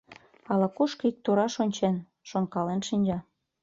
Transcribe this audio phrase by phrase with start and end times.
[0.51, 1.95] Ала-кушко ик тураш ончен,
[2.29, 3.17] шонкален шинча.